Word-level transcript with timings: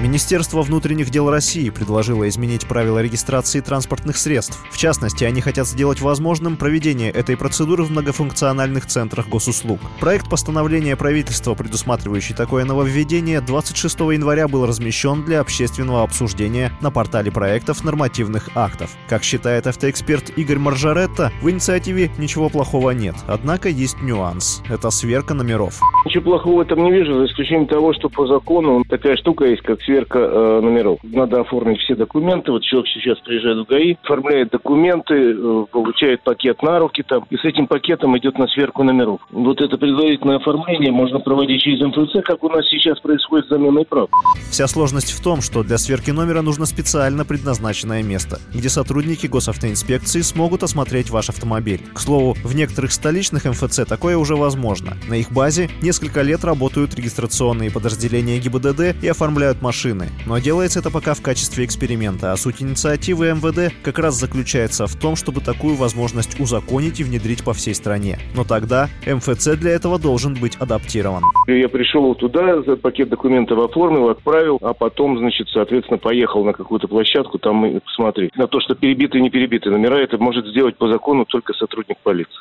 Министерство 0.00 0.62
внутренних 0.62 1.10
дел 1.10 1.28
России 1.28 1.70
предложило 1.70 2.28
изменить 2.28 2.68
правила 2.68 3.02
регистрации 3.02 3.58
транспортных 3.58 4.16
средств. 4.16 4.64
В 4.70 4.78
частности, 4.78 5.24
они 5.24 5.40
хотят 5.40 5.66
сделать 5.66 6.00
возможным 6.00 6.56
проведение 6.56 7.10
этой 7.10 7.36
процедуры 7.36 7.82
в 7.82 7.90
многофункциональных 7.90 8.86
центрах 8.86 9.28
госуслуг. 9.28 9.80
Проект 9.98 10.30
постановления 10.30 10.94
правительства, 10.94 11.54
предусматривающий 11.54 12.36
такое 12.36 12.64
нововведение, 12.64 13.40
26 13.40 13.98
января 13.98 14.46
был 14.46 14.66
размещен 14.66 15.24
для 15.24 15.40
общественного 15.40 16.04
обсуждения 16.04 16.70
на 16.80 16.92
портале 16.92 17.32
проектов 17.32 17.82
нормативных 17.82 18.50
актов. 18.54 18.96
Как 19.08 19.24
считает 19.24 19.66
автоэксперт 19.66 20.30
Игорь 20.38 20.58
Маржаретта, 20.58 21.32
в 21.42 21.50
инициативе 21.50 22.12
ничего 22.18 22.50
плохого 22.50 22.92
нет. 22.92 23.16
Однако 23.26 23.68
есть 23.68 24.00
нюанс. 24.00 24.62
Это 24.68 24.90
сверка 24.90 25.34
номеров. 25.34 25.80
Ничего 26.06 26.22
плохого 26.22 26.58
в 26.58 26.60
этом 26.60 26.84
не 26.84 26.92
вижу, 26.92 27.18
за 27.18 27.26
исключением 27.26 27.66
того, 27.66 27.92
что 27.94 28.08
по 28.08 28.28
закону 28.28 28.84
такая 28.88 29.16
штука 29.16 29.44
есть, 29.44 29.62
как 29.62 29.82
сверка 29.88 30.18
э, 30.18 30.60
номеров. 30.60 30.98
Надо 31.02 31.40
оформить 31.40 31.80
все 31.80 31.94
документы. 31.94 32.52
Вот 32.52 32.62
человек 32.62 32.88
сейчас 32.90 33.18
приезжает 33.20 33.66
в 33.66 33.70
ГАИ, 33.70 33.96
оформляет 34.04 34.50
документы, 34.50 35.14
э, 35.14 35.64
получает 35.72 36.22
пакет 36.22 36.62
на 36.62 36.78
руки 36.78 37.02
там, 37.02 37.26
и 37.30 37.36
с 37.36 37.44
этим 37.44 37.66
пакетом 37.66 38.16
идет 38.18 38.38
на 38.38 38.46
сверку 38.48 38.82
номеров. 38.82 39.20
Вот 39.30 39.60
это 39.62 39.78
предварительное 39.78 40.36
оформление 40.36 40.92
можно 40.92 41.20
проводить 41.20 41.62
через 41.62 41.80
МФЦ, 41.80 42.22
как 42.24 42.44
у 42.44 42.50
нас 42.50 42.68
сейчас 42.68 43.00
происходит 43.00 43.46
с 43.46 43.48
заменой 43.48 43.86
прав. 43.86 44.10
Вся 44.50 44.66
сложность 44.66 45.12
в 45.12 45.22
том, 45.22 45.40
что 45.40 45.62
для 45.62 45.78
сверки 45.78 46.10
номера 46.10 46.42
нужно 46.42 46.66
специально 46.66 47.24
предназначенное 47.24 48.02
место, 48.02 48.38
где 48.52 48.68
сотрудники 48.68 49.26
госавтоинспекции 49.26 50.20
смогут 50.20 50.62
осмотреть 50.62 51.08
ваш 51.08 51.30
автомобиль. 51.30 51.80
К 51.94 51.98
слову, 51.98 52.36
в 52.44 52.54
некоторых 52.54 52.92
столичных 52.92 53.46
МФЦ 53.46 53.86
такое 53.88 54.18
уже 54.18 54.36
возможно. 54.36 54.98
На 55.08 55.14
их 55.14 55.32
базе 55.32 55.70
несколько 55.80 56.20
лет 56.20 56.44
работают 56.44 56.94
регистрационные 56.94 57.70
подразделения 57.70 58.38
ГИБДД 58.38 59.02
и 59.02 59.08
оформляют 59.08 59.62
машины 59.62 59.77
машины. 59.78 60.08
Но 60.26 60.38
делается 60.38 60.80
это 60.80 60.90
пока 60.90 61.14
в 61.14 61.22
качестве 61.22 61.64
эксперимента, 61.64 62.32
а 62.32 62.36
суть 62.36 62.60
инициативы 62.60 63.30
МВД 63.30 63.72
как 63.82 63.98
раз 63.98 64.16
заключается 64.16 64.86
в 64.88 64.96
том, 64.96 65.14
чтобы 65.14 65.40
такую 65.40 65.76
возможность 65.76 66.40
узаконить 66.40 66.98
и 66.98 67.04
внедрить 67.04 67.44
по 67.44 67.52
всей 67.52 67.74
стране. 67.74 68.18
Но 68.34 68.42
тогда 68.42 68.88
МФЦ 69.06 69.56
для 69.56 69.70
этого 69.70 70.00
должен 70.00 70.34
быть 70.34 70.56
адаптирован. 70.56 71.22
Я 71.46 71.68
пришел 71.68 72.12
туда, 72.16 72.60
пакет 72.82 73.08
документов 73.08 73.58
оформил, 73.58 74.08
отправил, 74.08 74.58
а 74.62 74.74
потом, 74.74 75.18
значит, 75.18 75.48
соответственно, 75.52 75.98
поехал 75.98 76.44
на 76.44 76.52
какую-то 76.52 76.88
площадку 76.88 77.38
там 77.38 77.64
и 77.64 77.78
посмотреть. 77.78 78.36
На 78.36 78.48
то, 78.48 78.58
что 78.60 78.74
перебитые 78.74 79.20
и 79.20 79.22
не 79.22 79.30
перебитые 79.30 79.72
номера, 79.72 79.98
это 79.98 80.18
может 80.18 80.46
сделать 80.46 80.76
по 80.76 80.88
закону 80.88 81.24
только 81.24 81.52
сотрудник 81.52 81.98
полиции. 82.02 82.32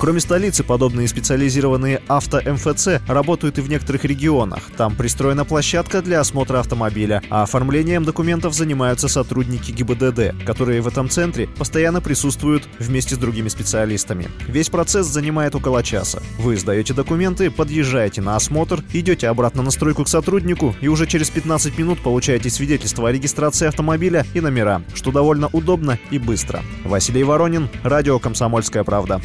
Кроме 0.00 0.18
столицы, 0.18 0.64
подобные 0.64 1.06
специализированные 1.06 2.00
авто-МФЦ 2.08 3.00
работают 3.08 3.58
и 3.58 3.60
в 3.60 3.70
некоторых 3.70 4.04
регионах. 4.04 4.70
Там 4.76 4.96
пристроена 4.96 5.44
площадка 5.44 6.02
для 6.02 6.20
осмотра 6.20 6.58
автомобиля 6.58 6.79
автомобиля, 6.80 7.22
а 7.28 7.42
оформлением 7.42 8.04
документов 8.04 8.54
занимаются 8.54 9.08
сотрудники 9.08 9.70
ГИБДД, 9.70 10.44
которые 10.46 10.80
в 10.80 10.88
этом 10.88 11.10
центре 11.10 11.46
постоянно 11.46 12.00
присутствуют 12.00 12.64
вместе 12.78 13.14
с 13.14 13.18
другими 13.18 13.48
специалистами. 13.48 14.28
Весь 14.48 14.70
процесс 14.70 15.06
занимает 15.06 15.54
около 15.54 15.82
часа. 15.82 16.22
Вы 16.38 16.56
сдаете 16.56 16.94
документы, 16.94 17.50
подъезжаете 17.50 18.22
на 18.22 18.36
осмотр, 18.36 18.82
идете 18.92 19.28
обратно 19.28 19.62
на 19.62 19.70
стройку 19.70 20.04
к 20.04 20.08
сотруднику 20.08 20.74
и 20.80 20.88
уже 20.88 21.06
через 21.06 21.28
15 21.30 21.78
минут 21.78 22.00
получаете 22.00 22.48
свидетельство 22.48 23.08
о 23.08 23.12
регистрации 23.12 23.68
автомобиля 23.68 24.24
и 24.32 24.40
номера, 24.40 24.82
что 24.94 25.12
довольно 25.12 25.48
удобно 25.52 25.98
и 26.10 26.18
быстро. 26.18 26.62
Василий 26.84 27.24
Воронин, 27.24 27.68
радио 27.82 28.18
«Комсомольская 28.18 28.84
правда». 28.84 29.20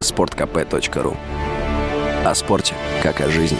Спорткп.ру 0.00 1.16
О 2.24 2.34
спорте, 2.34 2.74
как 3.02 3.20
о 3.20 3.30
жизни. 3.30 3.58